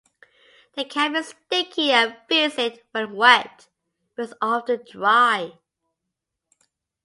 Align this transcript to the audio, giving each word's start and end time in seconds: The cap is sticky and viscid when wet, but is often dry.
The 0.73 0.83
cap 0.83 1.13
is 1.13 1.27
sticky 1.27 1.91
and 1.91 2.17
viscid 2.27 2.81
when 2.89 3.15
wet, 3.15 3.67
but 4.15 4.23
is 4.23 4.33
often 4.41 4.83
dry. 4.91 5.59